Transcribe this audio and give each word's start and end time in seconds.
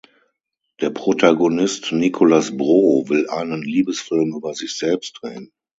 Der 0.81 0.89
Protagonist 0.89 1.91
Nicolas 1.91 2.57
Bro 2.57 3.07
will 3.09 3.29
einen 3.29 3.61
Liebesfilm 3.61 4.33
über 4.35 4.55
sich 4.55 4.75
selbst 4.75 5.19
drehen. 5.21 5.51